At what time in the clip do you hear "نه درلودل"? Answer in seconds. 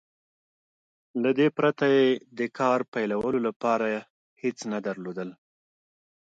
4.71-5.29